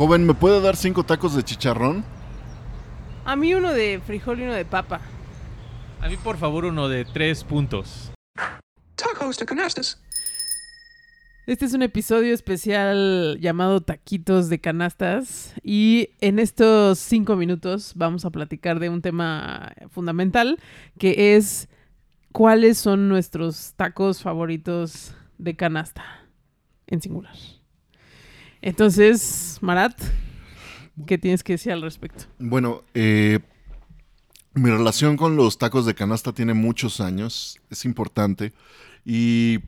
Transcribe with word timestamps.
Joven, 0.00 0.24
¿me 0.24 0.32
puede 0.32 0.62
dar 0.62 0.76
cinco 0.76 1.04
tacos 1.04 1.34
de 1.34 1.42
chicharrón? 1.42 2.02
A 3.26 3.36
mí 3.36 3.52
uno 3.52 3.70
de 3.70 4.00
frijol 4.00 4.40
y 4.40 4.44
uno 4.44 4.54
de 4.54 4.64
papa. 4.64 5.02
A 6.00 6.08
mí, 6.08 6.16
por 6.16 6.38
favor, 6.38 6.64
uno 6.64 6.88
de 6.88 7.04
tres 7.04 7.44
puntos. 7.44 8.10
Tacos 8.94 9.36
de 9.36 9.44
canastas. 9.44 10.00
Este 11.46 11.66
es 11.66 11.74
un 11.74 11.82
episodio 11.82 12.32
especial 12.32 13.36
llamado 13.42 13.82
Taquitos 13.82 14.48
de 14.48 14.58
Canastas 14.58 15.52
y 15.62 16.08
en 16.22 16.38
estos 16.38 16.98
cinco 16.98 17.36
minutos 17.36 17.92
vamos 17.94 18.24
a 18.24 18.30
platicar 18.30 18.80
de 18.80 18.88
un 18.88 19.02
tema 19.02 19.74
fundamental 19.90 20.58
que 20.98 21.36
es 21.36 21.68
cuáles 22.32 22.78
son 22.78 23.10
nuestros 23.10 23.74
tacos 23.76 24.22
favoritos 24.22 25.14
de 25.36 25.56
canasta 25.56 26.26
en 26.86 27.02
singular. 27.02 27.59
Entonces, 28.62 29.58
Marat, 29.60 30.00
¿qué 31.06 31.18
tienes 31.18 31.42
que 31.42 31.54
decir 31.54 31.72
al 31.72 31.82
respecto? 31.82 32.24
Bueno, 32.38 32.82
eh, 32.94 33.40
mi 34.54 34.70
relación 34.70 35.16
con 35.16 35.36
los 35.36 35.58
tacos 35.58 35.86
de 35.86 35.94
canasta 35.94 36.32
tiene 36.32 36.54
muchos 36.54 37.00
años, 37.00 37.58
es 37.70 37.84
importante. 37.84 38.52
Y, 39.04 39.60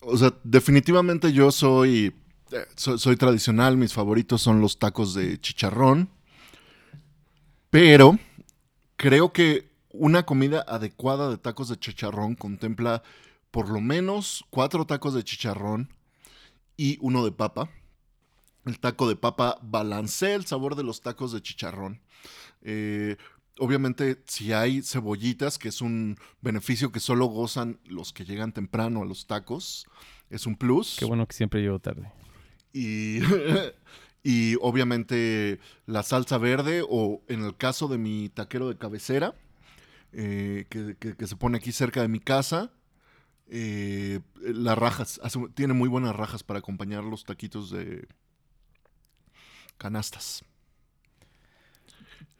o 0.00 0.16
sea, 0.16 0.34
definitivamente 0.42 1.32
yo 1.32 1.52
soy, 1.52 2.14
eh, 2.50 2.66
so- 2.74 2.98
soy 2.98 3.16
tradicional, 3.16 3.76
mis 3.76 3.92
favoritos 3.92 4.42
son 4.42 4.60
los 4.60 4.78
tacos 4.78 5.14
de 5.14 5.38
chicharrón. 5.40 6.10
Pero 7.70 8.18
creo 8.96 9.32
que 9.32 9.68
una 9.90 10.24
comida 10.24 10.64
adecuada 10.66 11.30
de 11.30 11.38
tacos 11.38 11.68
de 11.68 11.76
chicharrón 11.78 12.34
contempla 12.34 13.02
por 13.52 13.68
lo 13.68 13.80
menos 13.80 14.44
cuatro 14.50 14.84
tacos 14.86 15.14
de 15.14 15.22
chicharrón 15.22 15.88
y 16.76 16.98
uno 17.00 17.24
de 17.24 17.30
papa. 17.30 17.70
El 18.66 18.78
taco 18.80 19.08
de 19.08 19.16
papa 19.16 19.58
balancea 19.62 20.34
el 20.34 20.46
sabor 20.46 20.74
de 20.74 20.82
los 20.84 21.00
tacos 21.02 21.32
de 21.32 21.42
chicharrón. 21.42 22.00
Eh, 22.62 23.16
obviamente, 23.58 24.22
si 24.26 24.52
hay 24.52 24.82
cebollitas, 24.82 25.58
que 25.58 25.68
es 25.68 25.80
un 25.82 26.16
beneficio 26.40 26.90
que 26.92 27.00
solo 27.00 27.26
gozan 27.26 27.78
los 27.84 28.12
que 28.12 28.24
llegan 28.24 28.52
temprano 28.52 29.02
a 29.02 29.04
los 29.04 29.26
tacos, 29.26 29.86
es 30.30 30.46
un 30.46 30.56
plus. 30.56 30.96
Qué 30.98 31.04
bueno 31.04 31.26
que 31.26 31.34
siempre 31.36 31.60
llego 31.60 31.78
tarde. 31.78 32.10
Y, 32.72 33.18
y 34.22 34.56
obviamente 34.62 35.60
la 35.86 36.02
salsa 36.02 36.38
verde, 36.38 36.82
o 36.88 37.22
en 37.28 37.44
el 37.44 37.56
caso 37.56 37.86
de 37.88 37.98
mi 37.98 38.30
taquero 38.30 38.68
de 38.68 38.78
cabecera, 38.78 39.34
eh, 40.12 40.64
que, 40.70 40.96
que- 40.98 41.16
que 41.16 41.26
se 41.26 41.36
pone 41.36 41.58
aquí 41.58 41.70
cerca 41.72 42.00
de 42.00 42.08
mi 42.08 42.20
casa, 42.20 42.72
eh, 43.48 44.20
las 44.40 44.78
rajas, 44.78 45.20
hace- 45.22 45.48
tiene 45.54 45.74
muy 45.74 45.88
buenas 45.88 46.16
rajas 46.16 46.42
para 46.42 46.60
acompañar 46.60 47.04
los 47.04 47.24
taquitos 47.24 47.70
de 47.70 48.08
canastas. 49.78 50.44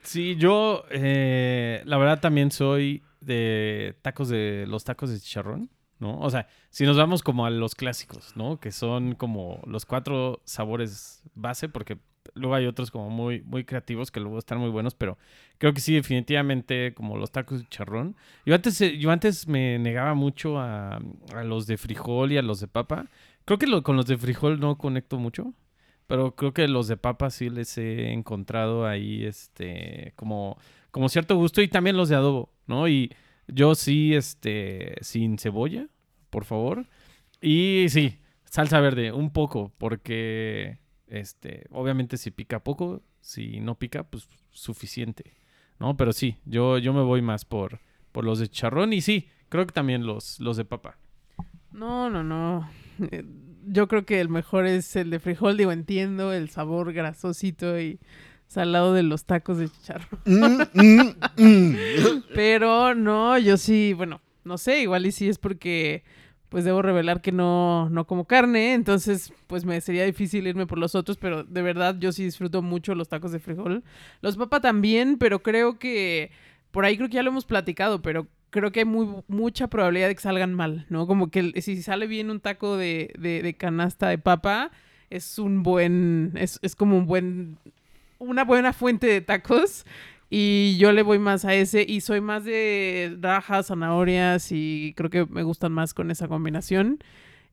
Sí, 0.02 0.36
yo 0.36 0.84
eh, 0.90 1.82
la 1.86 1.96
verdad 1.96 2.20
también 2.20 2.50
soy 2.50 3.02
de 3.20 3.96
tacos 4.02 4.28
de 4.28 4.66
los 4.68 4.84
tacos 4.84 5.10
de 5.10 5.18
chicharrón, 5.18 5.70
¿no? 5.98 6.18
O 6.20 6.28
sea, 6.30 6.46
si 6.70 6.84
nos 6.84 6.96
vamos 6.98 7.22
como 7.22 7.46
a 7.46 7.50
los 7.50 7.74
clásicos, 7.74 8.36
¿no? 8.36 8.60
Que 8.60 8.70
son 8.70 9.14
como 9.14 9.62
los 9.66 9.86
cuatro 9.86 10.42
sabores 10.44 11.22
base, 11.34 11.70
porque 11.70 11.98
luego 12.34 12.54
hay 12.54 12.66
otros 12.66 12.90
como 12.90 13.08
muy, 13.08 13.40
muy 13.42 13.64
creativos 13.64 14.10
que 14.10 14.20
luego 14.20 14.38
están 14.38 14.58
muy 14.58 14.68
buenos, 14.70 14.94
pero 14.94 15.16
creo 15.56 15.72
que 15.72 15.80
sí, 15.80 15.94
definitivamente 15.94 16.92
como 16.94 17.16
los 17.16 17.30
tacos 17.32 17.58
de 17.60 17.64
chicharrón. 17.64 18.14
Yo 18.44 18.54
antes, 18.54 18.78
eh, 18.82 18.98
yo 18.98 19.10
antes 19.10 19.48
me 19.48 19.78
negaba 19.78 20.12
mucho 20.14 20.58
a, 20.58 20.96
a 21.34 21.44
los 21.44 21.66
de 21.66 21.78
frijol 21.78 22.32
y 22.32 22.36
a 22.36 22.42
los 22.42 22.60
de 22.60 22.68
papa. 22.68 23.06
Creo 23.46 23.58
que 23.58 23.66
lo- 23.66 23.82
con 23.82 23.96
los 23.96 24.06
de 24.06 24.18
frijol 24.18 24.60
no 24.60 24.76
conecto 24.76 25.18
mucho. 25.18 25.54
Pero 26.06 26.34
creo 26.34 26.52
que 26.52 26.68
los 26.68 26.88
de 26.88 26.96
papa 26.96 27.30
sí 27.30 27.48
les 27.48 27.78
he 27.78 28.12
encontrado 28.12 28.86
ahí, 28.86 29.24
este, 29.24 30.12
como, 30.16 30.58
como 30.90 31.08
cierto 31.08 31.36
gusto 31.36 31.62
y 31.62 31.68
también 31.68 31.96
los 31.96 32.08
de 32.08 32.16
adobo, 32.16 32.52
¿no? 32.66 32.88
Y 32.88 33.10
yo 33.48 33.74
sí, 33.74 34.14
este, 34.14 34.96
sin 35.00 35.38
cebolla, 35.38 35.88
por 36.30 36.44
favor. 36.44 36.86
Y 37.40 37.86
sí, 37.88 38.18
salsa 38.44 38.80
verde, 38.80 39.12
un 39.12 39.30
poco, 39.30 39.72
porque, 39.78 40.78
este, 41.06 41.66
obviamente 41.70 42.16
si 42.16 42.30
pica 42.30 42.62
poco, 42.62 43.02
si 43.20 43.60
no 43.60 43.76
pica, 43.76 44.04
pues 44.04 44.28
suficiente, 44.50 45.34
¿no? 45.78 45.96
Pero 45.96 46.12
sí, 46.12 46.36
yo, 46.44 46.78
yo 46.78 46.92
me 46.92 47.02
voy 47.02 47.22
más 47.22 47.44
por, 47.44 47.80
por 48.12 48.24
los 48.24 48.38
de 48.38 48.48
charrón 48.48 48.92
y 48.92 49.00
sí, 49.00 49.28
creo 49.48 49.66
que 49.66 49.72
también 49.72 50.06
los, 50.06 50.38
los 50.38 50.56
de 50.56 50.64
papa. 50.64 50.98
No, 51.72 52.08
no, 52.08 52.22
no. 52.22 52.68
Yo 53.74 53.88
creo 53.88 54.06
que 54.06 54.20
el 54.20 54.28
mejor 54.28 54.66
es 54.66 54.94
el 54.94 55.10
de 55.10 55.18
frijol. 55.18 55.56
Digo, 55.56 55.72
entiendo 55.72 56.32
el 56.32 56.48
sabor 56.48 56.92
grasosito 56.92 57.80
y 57.80 57.98
salado 58.46 58.94
de 58.94 59.02
los 59.02 59.24
tacos 59.24 59.58
de 59.58 59.68
chicharrón. 59.68 60.20
Mm, 60.24 60.62
mm, 60.72 61.14
mm. 61.36 61.76
Pero 62.34 62.94
no, 62.94 63.36
yo 63.36 63.56
sí, 63.56 63.92
bueno, 63.94 64.20
no 64.44 64.58
sé, 64.58 64.80
igual 64.82 65.06
y 65.06 65.10
sí 65.12 65.28
es 65.28 65.38
porque 65.38 66.04
pues 66.50 66.64
debo 66.64 66.82
revelar 66.82 67.20
que 67.20 67.32
no, 67.32 67.88
no 67.90 68.06
como 68.06 68.26
carne, 68.26 68.74
entonces 68.74 69.32
pues 69.48 69.64
me 69.64 69.80
sería 69.80 70.04
difícil 70.04 70.46
irme 70.46 70.68
por 70.68 70.78
los 70.78 70.94
otros, 70.94 71.16
pero 71.16 71.42
de 71.42 71.62
verdad 71.62 71.96
yo 71.98 72.12
sí 72.12 72.22
disfruto 72.22 72.62
mucho 72.62 72.94
los 72.94 73.08
tacos 73.08 73.32
de 73.32 73.40
frijol. 73.40 73.82
Los 74.20 74.36
papa 74.36 74.60
también, 74.60 75.18
pero 75.18 75.42
creo 75.42 75.80
que 75.80 76.30
por 76.70 76.84
ahí 76.84 76.96
creo 76.96 77.08
que 77.08 77.16
ya 77.16 77.24
lo 77.24 77.30
hemos 77.30 77.44
platicado, 77.44 78.02
pero 78.02 78.28
creo 78.54 78.70
que 78.70 78.80
hay 78.80 78.86
muy, 78.86 79.08
mucha 79.26 79.66
probabilidad 79.66 80.06
de 80.06 80.14
que 80.14 80.20
salgan 80.20 80.54
mal, 80.54 80.86
¿no? 80.88 81.08
Como 81.08 81.28
que 81.28 81.60
si 81.60 81.82
sale 81.82 82.06
bien 82.06 82.30
un 82.30 82.38
taco 82.38 82.76
de, 82.76 83.12
de, 83.18 83.42
de 83.42 83.54
canasta 83.54 84.08
de 84.08 84.18
papa, 84.18 84.70
es 85.10 85.40
un 85.40 85.64
buen, 85.64 86.30
es, 86.36 86.60
es 86.62 86.76
como 86.76 86.96
un 86.96 87.06
buen, 87.06 87.58
una 88.20 88.44
buena 88.44 88.72
fuente 88.72 89.08
de 89.08 89.20
tacos. 89.20 89.84
Y 90.30 90.76
yo 90.78 90.92
le 90.92 91.02
voy 91.02 91.18
más 91.18 91.44
a 91.44 91.54
ese 91.54 91.84
y 91.86 92.00
soy 92.00 92.20
más 92.20 92.44
de 92.44 93.16
rajas, 93.20 93.66
zanahorias 93.66 94.52
y 94.52 94.94
creo 94.96 95.10
que 95.10 95.26
me 95.26 95.42
gustan 95.42 95.72
más 95.72 95.92
con 95.92 96.12
esa 96.12 96.28
combinación. 96.28 97.00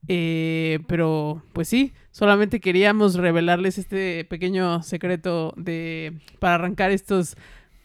Eh, 0.07 0.79
pero 0.87 1.43
pues 1.53 1.67
sí, 1.67 1.93
solamente 2.11 2.59
queríamos 2.59 3.15
revelarles 3.15 3.79
este 3.79 4.23
pequeño 4.25 4.83
secreto 4.83 5.53
de 5.57 6.13
para 6.39 6.55
arrancar 6.55 6.91
estos 6.91 7.37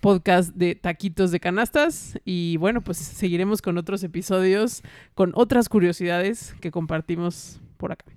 podcasts 0.06 0.56
de 0.56 0.76
taquitos 0.76 1.32
de 1.32 1.40
canastas 1.40 2.16
y 2.24 2.58
bueno, 2.58 2.80
pues 2.80 2.96
seguiremos 2.96 3.60
con 3.60 3.76
otros 3.76 4.04
episodios 4.04 4.84
con 5.14 5.32
otras 5.34 5.68
curiosidades 5.68 6.54
que 6.60 6.70
compartimos 6.70 7.60
por 7.76 7.90
acá. 7.90 8.15